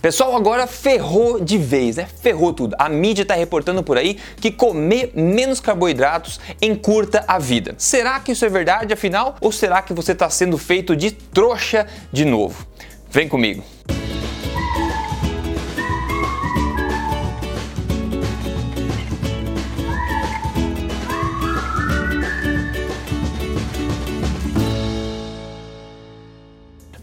[0.00, 2.06] Pessoal, agora ferrou de vez, né?
[2.22, 2.74] Ferrou tudo.
[2.78, 7.74] A mídia está reportando por aí que comer menos carboidratos encurta a vida.
[7.76, 9.36] Será que isso é verdade afinal?
[9.42, 12.66] Ou será que você está sendo feito de trouxa de novo?
[13.10, 13.62] Vem comigo.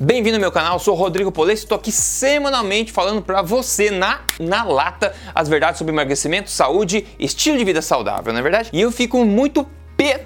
[0.08, 4.64] Bem-vindo ao meu canal, sou Rodrigo Polesse, estou aqui semanalmente falando para você na, na
[4.64, 8.70] lata as verdades sobre emagrecimento, saúde, estilo de vida saudável, não é verdade?
[8.72, 9.68] E eu fico muito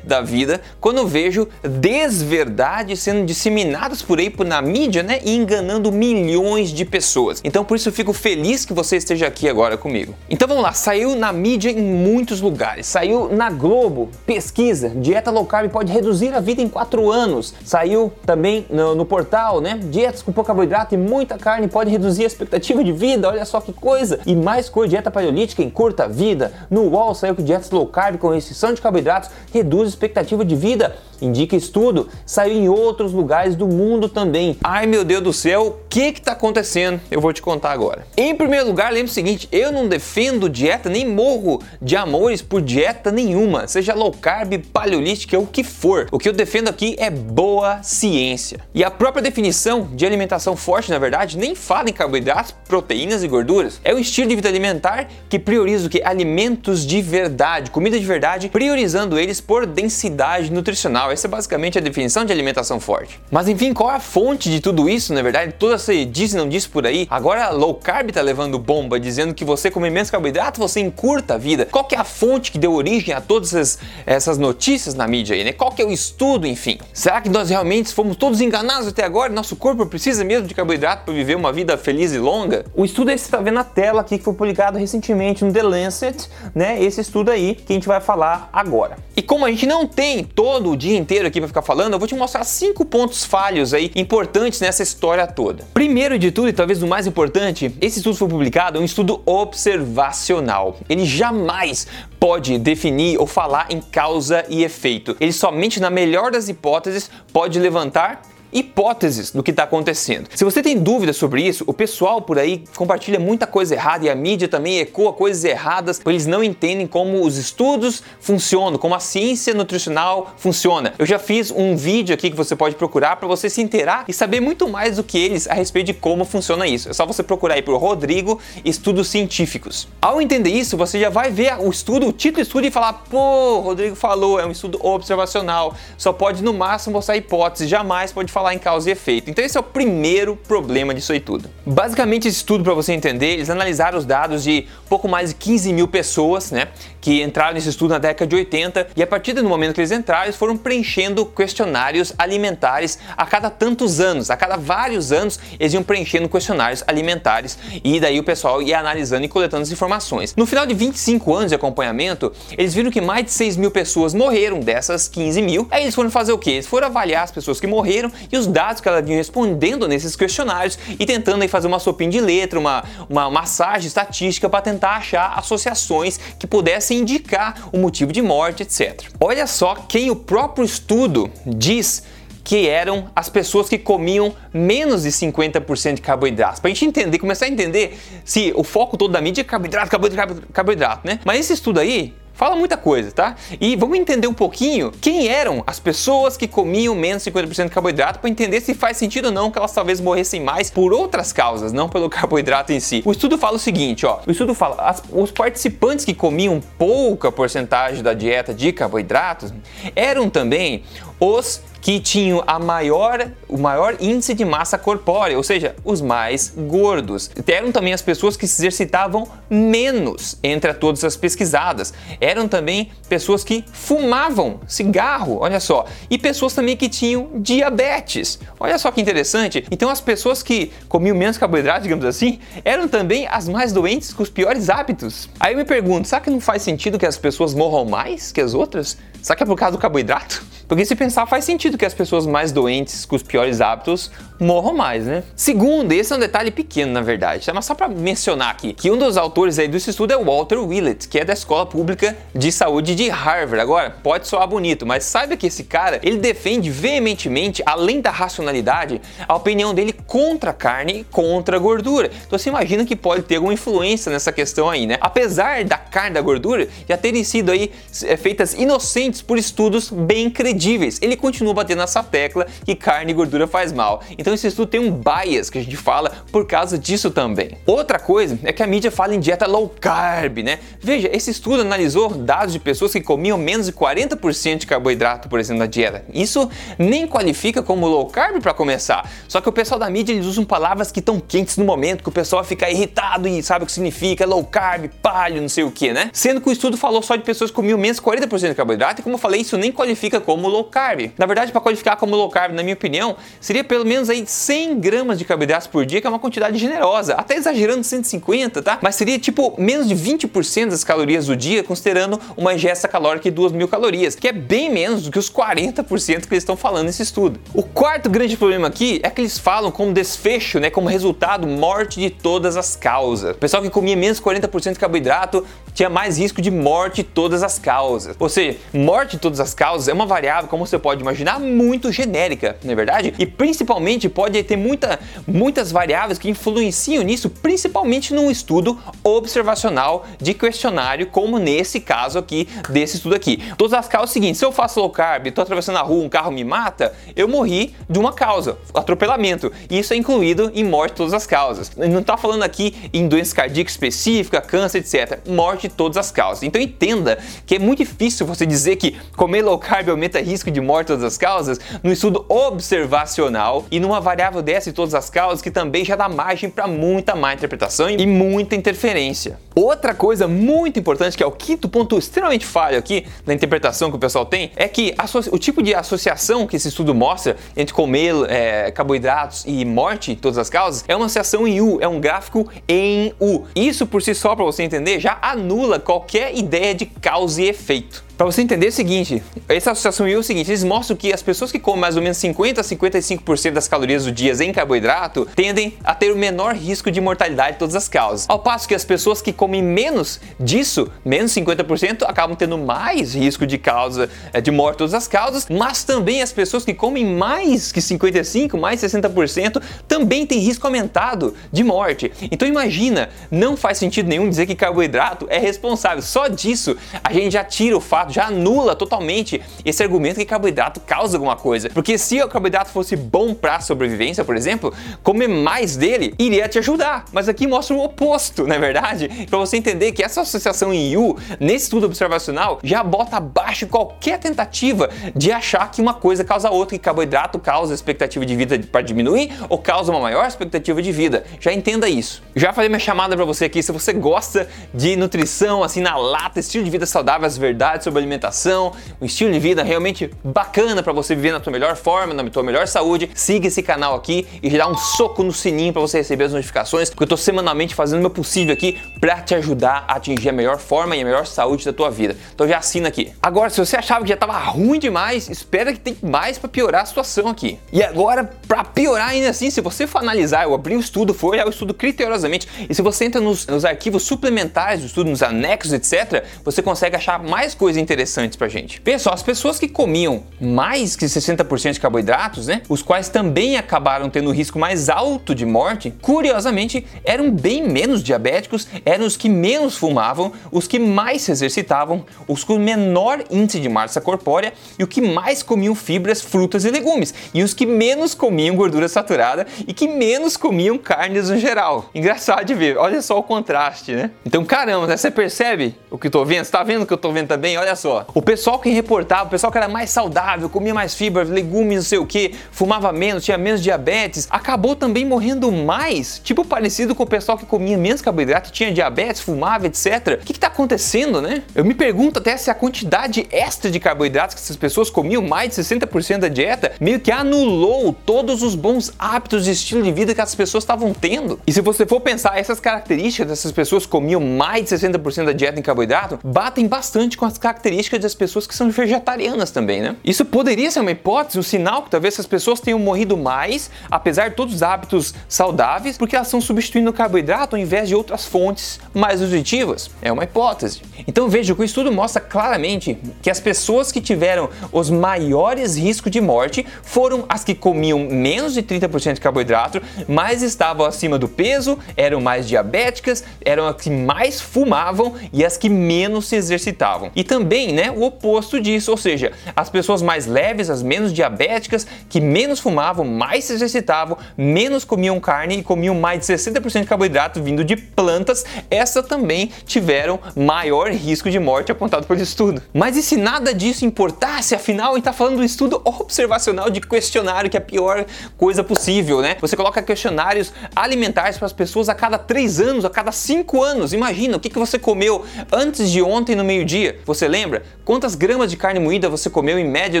[0.02, 6.70] da vida quando vejo desverdades sendo disseminadas por aí na mídia, né, e enganando milhões
[6.70, 7.40] de pessoas.
[7.44, 10.14] Então por isso eu fico feliz que você esteja aqui agora comigo.
[10.28, 12.86] Então vamos lá, saiu na mídia em muitos lugares.
[12.86, 17.54] Saiu na Globo, pesquisa, dieta low carb pode reduzir a vida em 4 anos.
[17.64, 22.24] Saiu também no, no portal, né, dietas com pouco carboidrato e muita carne pode reduzir
[22.24, 23.28] a expectativa de vida.
[23.28, 24.20] Olha só que coisa.
[24.26, 26.52] E mais coisa, dieta paleolítica encurta a vida.
[26.70, 30.56] No UOL saiu que dietas low carb com restrição de carboidratos reduz a expectativa de
[30.56, 34.56] vida, indica estudo, saiu em outros lugares do mundo também.
[34.62, 37.00] Ai meu Deus do céu, o que está acontecendo?
[37.10, 38.06] Eu vou te contar agora.
[38.16, 42.60] Em primeiro lugar, lembre o seguinte: eu não defendo dieta, nem morro de amores por
[42.60, 46.08] dieta nenhuma, seja low carb, paleolítica o que for.
[46.10, 48.60] O que eu defendo aqui é boa ciência.
[48.74, 53.28] E a própria definição de alimentação forte, na verdade, nem fala em carboidratos, proteínas e
[53.28, 53.80] gorduras.
[53.84, 56.02] É um estilo de vida alimentar que prioriza o que?
[56.02, 61.10] Alimentos de verdade, comida de verdade, priorizando eles por densidade nutricional.
[61.10, 63.20] Essa é basicamente a definição de alimentação forte.
[63.30, 65.54] Mas enfim, qual é a fonte de tudo isso, na verdade?
[65.58, 67.06] Toda essa diz e não diz por aí.
[67.10, 71.38] Agora low carb tá levando bomba, dizendo que você comer menos carboidrato, você encurta a
[71.38, 71.66] vida.
[71.66, 75.36] Qual que é a fonte que deu origem a todas essas, essas notícias na mídia
[75.36, 75.52] aí, né?
[75.52, 76.78] Qual que é o estudo, enfim?
[76.92, 79.32] Será que nós realmente fomos todos enganados até agora?
[79.32, 82.64] Nosso corpo precisa mesmo de carboidrato para viver uma vida feliz e longa?
[82.74, 85.52] O estudo esse que você tá vendo na tela aqui, que foi publicado recentemente no
[85.52, 86.82] The Lancet, né?
[86.82, 88.96] Esse estudo aí que a gente vai falar agora.
[89.16, 91.98] E como a gente não tem todo o dia inteiro aqui para ficar falando, eu
[91.98, 95.64] vou te mostrar cinco pontos falhos aí importantes nessa história toda.
[95.74, 99.22] Primeiro de tudo, e talvez o mais importante, esse estudo foi publicado, é um estudo
[99.26, 100.78] observacional.
[100.88, 101.86] Ele jamais
[102.18, 105.16] pode definir ou falar em causa e efeito.
[105.20, 108.22] Ele somente, na melhor das hipóteses, pode levantar
[108.52, 110.28] hipóteses do que está acontecendo.
[110.34, 114.10] Se você tem dúvidas sobre isso, o pessoal por aí compartilha muita coisa errada e
[114.10, 119.00] a mídia também ecoa coisas erradas, eles não entendem como os estudos funcionam, como a
[119.00, 120.94] ciência nutricional funciona.
[120.98, 124.12] Eu já fiz um vídeo aqui que você pode procurar para você se inteirar e
[124.12, 126.88] saber muito mais do que eles a respeito de como funciona isso.
[126.88, 129.88] É só você procurar aí por Rodrigo Estudos Científicos.
[130.00, 133.04] Ao entender isso, você já vai ver o estudo, o título do estudo e falar:
[133.10, 138.32] pô, Rodrigo falou, é um estudo observacional, só pode no máximo mostrar hipótese, jamais pode
[138.32, 139.30] falar falar em causa e efeito.
[139.30, 141.50] Então esse é o primeiro problema disso aí tudo.
[141.66, 145.72] Basicamente esse estudo, para você entender, eles analisaram os dados de pouco mais de 15
[145.74, 146.68] mil pessoas, né,
[147.02, 149.90] que entraram nesse estudo na década de 80 e a partir do momento que eles
[149.90, 155.74] entraram, eles foram preenchendo questionários alimentares a cada tantos anos, a cada vários anos eles
[155.74, 160.34] iam preenchendo questionários alimentares e daí o pessoal ia analisando e coletando as informações.
[160.34, 164.14] No final de 25 anos de acompanhamento, eles viram que mais de 6 mil pessoas
[164.14, 165.68] morreram dessas 15 mil.
[165.70, 166.52] Aí eles foram fazer o quê?
[166.52, 170.16] Eles foram avaliar as pessoas que morreram e os dados que ela vinha respondendo nesses
[170.16, 174.96] questionários e tentando aí fazer uma sopinha de letra, uma, uma massagem estatística para tentar
[174.96, 179.10] achar associações que pudessem indicar o motivo de morte, etc.
[179.20, 182.02] Olha só quem o próprio estudo diz
[182.42, 186.58] que eram as pessoas que comiam menos de 50% de carboidratos.
[186.58, 189.90] Para a gente entender, começar a entender se o foco todo da mídia é carboidrato,
[189.90, 191.20] carboidrato, carboidrato, né?
[191.24, 193.36] Mas esse estudo aí fala muita coisa, tá?
[193.60, 197.70] E vamos entender um pouquinho quem eram as pessoas que comiam menos de 50% de
[197.70, 201.34] carboidrato para entender se faz sentido ou não que elas talvez morressem mais por outras
[201.34, 203.02] causas, não pelo carboidrato em si.
[203.04, 207.30] O estudo fala o seguinte, ó, o estudo fala, as, os participantes que comiam pouca
[207.30, 209.52] porcentagem da dieta de carboidratos
[209.94, 210.82] eram também
[211.20, 216.52] os que tinham a maior, o maior índice de massa corpórea, ou seja, os mais
[216.56, 217.30] gordos.
[217.46, 221.92] Eram também as pessoas que se exercitavam menos entre todas as pesquisadas.
[222.20, 228.38] Eram também pessoas que fumavam cigarro, olha só, e pessoas também que tinham diabetes.
[228.58, 229.64] Olha só que interessante.
[229.70, 234.22] Então as pessoas que comiam menos carboidrato, digamos assim, eram também as mais doentes com
[234.22, 235.28] os piores hábitos.
[235.38, 238.40] Aí eu me pergunto, será que não faz sentido que as pessoas morram mais que
[238.40, 238.96] as outras?
[239.22, 240.44] Será que é por causa do carboidrato?
[240.70, 244.08] Porque se pensar, faz sentido que as pessoas mais doentes, com os piores hábitos,
[244.38, 245.24] morram mais, né?
[245.34, 247.52] Segundo, esse é um detalhe pequeno, na verdade, tá?
[247.52, 250.58] mas só para mencionar aqui, que um dos autores aí desse estudo é o Walter
[250.58, 253.60] Willett, que é da Escola Pública de Saúde de Harvard.
[253.60, 259.00] Agora, pode soar bonito, mas saiba que esse cara, ele defende veementemente, além da racionalidade,
[259.26, 262.12] a opinião dele contra a carne e contra a gordura.
[262.28, 264.98] Então você imagina que pode ter alguma influência nessa questão aí, né?
[265.00, 267.72] Apesar da carne e da gordura já terem sido aí
[268.04, 270.59] é, feitas inocentes por estudos bem credíveis,
[271.00, 274.02] ele continua batendo nessa tecla que carne e gordura faz mal.
[274.18, 277.58] Então então esse estudo tem um bias que a gente fala por causa disso também.
[277.66, 280.60] Outra coisa é que a mídia fala em dieta low carb, né?
[280.80, 285.40] Veja, esse estudo analisou dados de pessoas que comiam menos de 40% de carboidrato, por
[285.40, 286.04] exemplo, na dieta.
[286.14, 286.48] Isso
[286.78, 289.10] nem qualifica como low carb para começar.
[289.26, 292.08] Só que o pessoal da mídia eles usam palavras que estão quentes no momento, que
[292.08, 295.72] o pessoal fica irritado e sabe o que significa low carb, palho, não sei o
[295.72, 296.08] que, né?
[296.12, 299.00] Sendo que o estudo falou só de pessoas que comiam menos de 40% de carboidrato
[299.00, 301.12] e como eu falei, isso nem qualifica como low carb.
[301.16, 304.80] Na verdade, para qualificar como low carb, na minha opinião, seria pelo menos aí 100
[304.80, 308.78] gramas de carboidratos por dia, que é uma quantidade generosa, até exagerando 150, tá?
[308.82, 313.36] Mas seria tipo menos de 20% das calorias do dia, considerando uma ingesta calórica de
[313.36, 315.86] 2.000 calorias, que é bem menos do que os 40%
[316.26, 317.40] que eles estão falando nesse estudo.
[317.54, 322.00] O quarto grande problema aqui é que eles falam como desfecho, né, como resultado, morte
[322.00, 323.36] de todas as causas.
[323.36, 325.44] O pessoal que comia menos 40% de carboidrato
[325.74, 328.16] tinha mais risco de morte de todas as causas.
[328.18, 331.92] Ou seja, morte de todas as causas é uma variável, como você pode imaginar, muito
[331.92, 333.14] genérica, não é verdade?
[333.18, 340.34] E principalmente pode ter muita, muitas variáveis que influenciam nisso, principalmente num estudo observacional de
[340.34, 343.42] questionário, como nesse caso aqui, desse estudo aqui.
[343.56, 346.30] Todas as causas seguintes, se eu faço low carb, estou atravessando a rua, um carro
[346.30, 349.52] me mata, eu morri de uma causa, atropelamento.
[349.68, 351.70] E isso é incluído em morte de todas as causas.
[351.76, 355.20] Não está falando aqui em doença cardíaca específica, câncer, etc.
[355.28, 356.42] Morte de todas as causas.
[356.42, 360.60] Então entenda que é muito difícil você dizer que comer low carb aumenta risco de
[360.60, 365.42] morte todas as causas no estudo observacional e numa variável dessa de todas as causas
[365.42, 369.38] que também já dá margem para muita má interpretação e muita interferência.
[369.54, 373.96] Outra coisa muito importante, que é o quinto ponto extremamente falho aqui na interpretação que
[373.96, 374.94] o pessoal tem, é que
[375.32, 380.38] o tipo de associação que esse estudo mostra entre comer é, carboidratos e morte, todas
[380.38, 383.44] as causas, é uma associação em U, é um gráfico em U.
[383.54, 388.09] Isso por si só, para você entender, já anula qualquer ideia de causa e efeito.
[388.20, 391.50] Para você entender o seguinte, essa associação é o seguinte, eles mostram que as pessoas
[391.50, 395.78] que comem mais ou menos 50 a 55% das calorias do dia em carboidrato tendem
[395.82, 398.26] a ter o menor risco de mortalidade de todas as causas.
[398.28, 403.46] Ao passo que as pessoas que comem menos disso, menos 50%, acabam tendo mais risco
[403.46, 407.06] de causa eh, de morte de todas as causas, mas também as pessoas que comem
[407.06, 412.12] mais que 55, mais 60%, também têm risco aumentado de morte.
[412.30, 416.02] Então imagina, não faz sentido nenhum dizer que carboidrato é responsável.
[416.02, 420.80] Só disso a gente já tira o fato já anula totalmente esse argumento que carboidrato
[420.80, 421.70] causa alguma coisa.
[421.70, 424.72] Porque se o carboidrato fosse bom para sobrevivência, por exemplo,
[425.02, 427.04] comer mais dele iria te ajudar.
[427.12, 429.26] Mas aqui mostra o oposto, não é verdade?
[429.28, 434.18] Para você entender que essa associação em U, nesse estudo observacional, já bota abaixo qualquer
[434.18, 438.82] tentativa de achar que uma coisa causa outra, que carboidrato causa expectativa de vida para
[438.82, 441.24] diminuir ou causa uma maior expectativa de vida.
[441.40, 442.22] Já entenda isso.
[442.34, 446.40] Já falei minha chamada para você aqui, se você gosta de nutrição assim na lata,
[446.40, 450.92] estilo de vida saudável, as verdades sobre alimentação, um estilo de vida realmente bacana para
[450.92, 454.50] você viver na tua melhor forma, na tua melhor saúde, siga esse canal aqui e
[454.50, 457.98] dá um soco no sininho para você receber as notificações, porque eu estou semanalmente fazendo
[457.98, 461.26] o meu possível aqui para te ajudar a atingir a melhor forma e a melhor
[461.26, 462.16] saúde da tua vida.
[462.34, 463.12] Então já assina aqui.
[463.22, 466.82] Agora, se você achava que já estava ruim demais, espera que tem mais para piorar
[466.82, 467.58] a situação aqui.
[467.72, 471.30] E agora, para piorar ainda assim, se você for analisar, eu abri o estudo, foi
[471.30, 475.22] olhar o estudo criteriosamente, e se você entra nos, nos arquivos suplementares do estudo, nos
[475.22, 478.80] anexos, etc., você consegue achar mais coisas interessantes pra gente.
[478.80, 484.08] Pessoal, as pessoas que comiam mais que 60% de carboidratos, né, os quais também acabaram
[484.10, 489.76] tendo risco mais alto de morte, curiosamente eram bem menos diabéticos, eram os que menos
[489.76, 494.86] fumavam, os que mais se exercitavam, os com menor índice de massa corpórea e o
[494.86, 499.72] que mais comiam fibras, frutas e legumes, e os que menos comiam gordura saturada e
[499.72, 501.90] que menos comiam carnes no geral.
[501.94, 504.10] Engraçado de ver, olha só o contraste, né?
[504.24, 504.96] Então, caramba, né?
[504.96, 506.44] você percebe o que eu tô vendo?
[506.44, 507.56] Você tá vendo o que eu tô vendo também?
[507.56, 508.06] Olha só.
[508.14, 511.84] O pessoal que reportava, o pessoal que era mais saudável, comia mais fibra, legumes, não
[511.84, 517.02] sei o que, fumava menos, tinha menos diabetes, acabou também morrendo mais, tipo parecido com
[517.02, 520.18] o pessoal que comia menos carboidrato, tinha diabetes, fumava, etc.
[520.20, 521.42] O que, está acontecendo, né?
[521.54, 525.54] Eu me pergunto até se a quantidade extra de carboidratos que essas pessoas comiam, mais
[525.54, 530.14] de 60% da dieta, meio que anulou todos os bons hábitos de estilo de vida
[530.14, 531.38] que as pessoas estavam tendo.
[531.46, 535.58] E se você for pensar, essas características dessas pessoas comiam mais de 60% da dieta
[535.58, 539.96] em carboidrato, batem bastante com as características características das pessoas que são vegetarianas também, né?
[540.02, 544.30] Isso poderia ser uma hipótese, um sinal que talvez essas pessoas tenham morrido mais, apesar
[544.30, 548.24] de todos os hábitos saudáveis, porque elas estão substituindo o carboidrato ao invés de outras
[548.24, 549.90] fontes mais nutritivas.
[550.00, 550.82] É uma hipótese.
[551.06, 556.10] Então veja que o estudo mostra claramente que as pessoas que tiveram os maiores riscos
[556.10, 561.28] de morte foram as que comiam menos de 30% de carboidrato, mais estavam acima do
[561.28, 567.10] peso, eram mais diabéticas, eram as que mais fumavam e as que menos se exercitavam.
[567.14, 571.86] E também, né, o oposto disso, ou seja, as pessoas mais leves, as menos diabéticas,
[572.08, 576.86] que menos fumavam, mais se exercitavam, menos comiam carne e comiam mais de 60% de
[576.86, 582.62] carboidrato vindo de plantas, essas também tiveram maior risco de morte apontado pelo estudo.
[582.72, 584.54] Mas e se nada disso importasse?
[584.54, 588.04] Afinal, a gente está falando do estudo observacional de questionário, que é a pior
[588.36, 589.36] coisa possível, né?
[589.40, 593.92] Você coloca questionários alimentares para as pessoas a cada 3 anos, a cada 5 anos.
[593.92, 596.98] Imagina o que, que você comeu antes de ontem no meio-dia.
[597.04, 597.39] Você lembra?
[597.84, 600.00] Quantas gramas de carne moída você comeu em média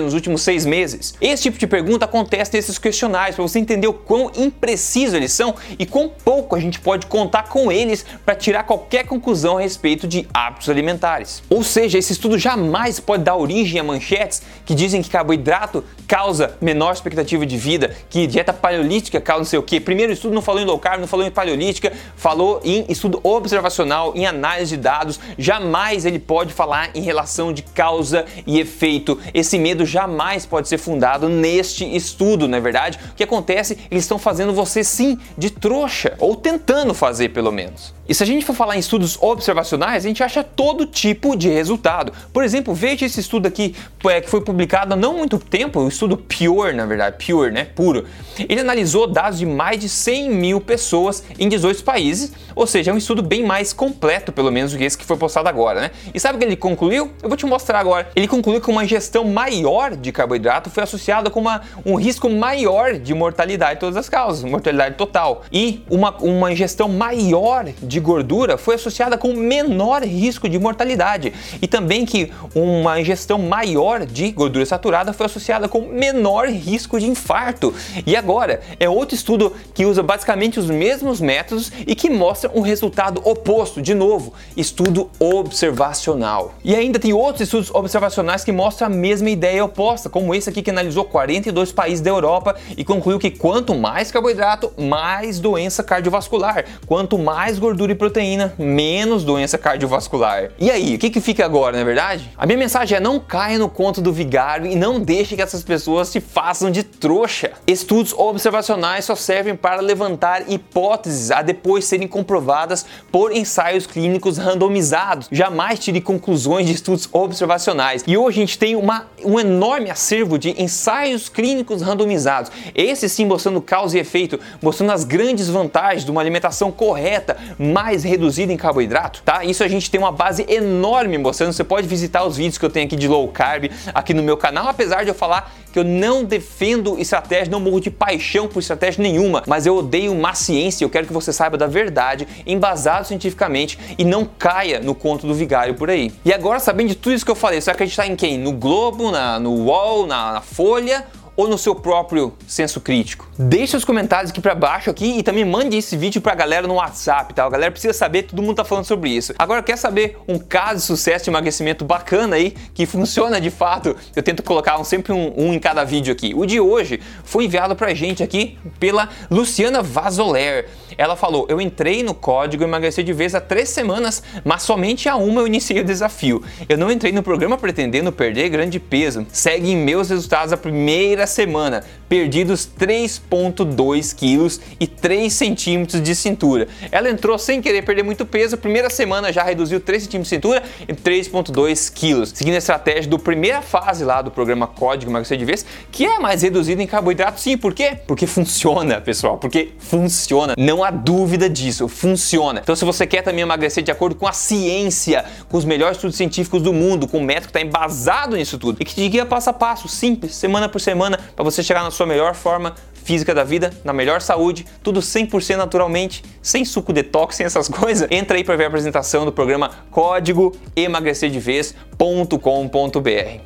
[0.00, 1.14] nos últimos seis meses?
[1.20, 5.54] Esse tipo de pergunta acontece nesses questionários para você entender o quão imprecisos eles são
[5.78, 10.06] e quão pouco a gente pode contar com eles para tirar qualquer conclusão a respeito
[10.06, 11.42] de hábitos alimentares.
[11.48, 16.56] Ou seja, esse estudo jamais pode dar origem a manchetes que dizem que carboidrato causa
[16.60, 19.80] menor expectativa de vida, que dieta paleolítica causa não sei o que.
[19.80, 24.12] Primeiro estudo não falou em low carb, não falou em paleolítica, falou em estudo observacional,
[24.14, 25.18] em análise de dados.
[25.38, 29.18] Jamais ele pode falar em relação de causa e efeito.
[29.32, 32.98] Esse medo jamais pode ser fundado neste estudo, não é verdade?
[33.12, 33.78] O que acontece?
[33.90, 37.94] Eles estão fazendo você sim de trouxa, ou tentando fazer pelo menos.
[38.10, 41.48] E se a gente for falar em estudos observacionais, a gente acha todo tipo de
[41.48, 42.12] resultado.
[42.32, 45.86] Por exemplo, veja esse estudo aqui é, que foi publicado há não muito tempo, o
[45.86, 47.66] estudo Pure, na verdade, Pure, né?
[47.66, 48.06] Puro.
[48.36, 52.94] Ele analisou dados de mais de 100 mil pessoas em 18 países, ou seja, é
[52.94, 55.90] um estudo bem mais completo, pelo menos, do que esse que foi postado agora, né?
[56.12, 57.12] E sabe o que ele concluiu?
[57.22, 58.08] Eu vou te mostrar agora.
[58.16, 62.94] Ele concluiu que uma ingestão maior de carboidrato foi associada com uma, um risco maior
[62.94, 65.42] de mortalidade de todas as causas, mortalidade total.
[65.52, 71.66] E uma, uma ingestão maior de gordura foi associada com menor risco de mortalidade e
[71.66, 77.74] também que uma ingestão maior de gordura saturada foi associada com menor risco de infarto.
[78.06, 82.62] E agora é outro estudo que usa basicamente os mesmos métodos e que mostra um
[82.62, 86.54] resultado oposto, de novo, estudo observacional.
[86.64, 90.62] E ainda tem outros estudos observacionais que mostram a mesma ideia oposta, como esse aqui
[90.62, 96.64] que analisou 42 países da Europa e concluiu que quanto mais carboidrato, mais doença cardiovascular,
[96.86, 100.50] quanto mais gordura e proteína, menos doença cardiovascular.
[100.58, 102.30] E aí, o que, que fica agora, não é verdade?
[102.36, 105.62] A minha mensagem é não caia no conto do vigário e não deixe que essas
[105.62, 107.52] pessoas se façam de trouxa.
[107.66, 115.28] Estudos observacionais só servem para levantar hipóteses a depois serem comprovadas por ensaios clínicos randomizados.
[115.30, 118.04] Jamais tire conclusões de estudos observacionais.
[118.06, 122.50] E hoje a gente tem uma, um enorme acervo de ensaios clínicos randomizados.
[122.74, 128.04] Esse sim mostrando causa e efeito, mostrando as grandes vantagens de uma alimentação correta, mais
[128.04, 129.44] reduzida em carboidrato, tá?
[129.44, 131.52] Isso a gente tem uma base enorme mostrando.
[131.52, 134.36] Você pode visitar os vídeos que eu tenho aqui de low carb aqui no meu
[134.36, 138.60] canal, apesar de eu falar que eu não defendo estratégia, não morro de paixão por
[138.60, 140.84] estratégia nenhuma, mas eu odeio má ciência.
[140.84, 145.34] Eu quero que você saiba da verdade, embasado cientificamente e não caia no conto do
[145.34, 146.12] vigário por aí.
[146.24, 148.38] E agora, sabendo de tudo isso que eu falei, você vai acreditar em quem?
[148.38, 151.06] No Globo, na, no UOL, na, na Folha
[151.40, 153.26] ou no seu próprio senso crítico?
[153.38, 156.74] Deixe os comentários aqui para baixo aqui e também mande esse vídeo pra galera no
[156.74, 157.46] WhatsApp, tá?
[157.46, 159.32] A galera precisa saber, todo mundo tá falando sobre isso.
[159.38, 163.96] Agora, quer saber um caso de sucesso de emagrecimento bacana aí, que funciona de fato?
[164.14, 166.34] Eu tento colocar um, sempre um, um, em cada vídeo aqui.
[166.36, 170.68] O de hoje foi enviado pra gente aqui pela Luciana Vazoler.
[170.98, 175.16] Ela falou, eu entrei no código emagrecer de vez há três semanas, mas somente a
[175.16, 176.42] uma eu iniciei o desafio.
[176.68, 179.26] Eu não entrei no programa pretendendo perder grande peso.
[179.32, 186.66] Segue meus resultados a primeira semana, perdidos 3,2 quilos e 3 centímetros de cintura.
[186.90, 190.62] Ela entrou sem querer perder muito peso, primeira semana já reduziu 3 centímetros de cintura
[190.88, 195.44] e 3,2 quilos, seguindo a estratégia do primeira fase lá do programa Código Emagrecer de
[195.44, 197.98] Vez, que é mais reduzido em carboidrato, sim, por quê?
[198.08, 202.58] Porque funciona, pessoal, porque funciona, não há dúvida disso, funciona.
[202.60, 206.16] Então se você quer também emagrecer de acordo com a ciência, com os melhores estudos
[206.16, 209.24] científicos do mundo, com um método que está embasado nisso tudo, e que te guia
[209.24, 212.74] passo a passo, simples, semana por semana, para você chegar na sua melhor forma
[213.10, 218.08] física da vida, na melhor saúde, tudo 100% naturalmente, sem suco detox, sem essas coisas.
[218.08, 221.98] Entra aí para ver a apresentação do programa Código Emagrecer de Vez.com.br.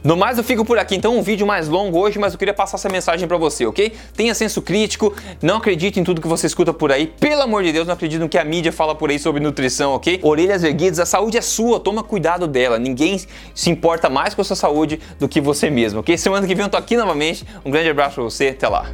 [0.04, 0.94] No mais, eu fico por aqui.
[0.96, 3.90] Então, um vídeo mais longo hoje, mas eu queria passar essa mensagem para você, ok?
[4.14, 7.06] Tenha senso crítico, não acredite em tudo que você escuta por aí.
[7.06, 9.94] Pelo amor de Deus, não acredite no que a mídia fala por aí sobre nutrição,
[9.94, 10.20] ok?
[10.22, 12.78] Orelhas erguidas, a saúde é sua, toma cuidado dela.
[12.78, 13.18] Ninguém
[13.54, 16.18] se importa mais com a sua saúde do que você mesmo, ok?
[16.18, 17.46] Semana que vem eu tô aqui novamente.
[17.64, 18.84] Um grande abraço pra você, até lá.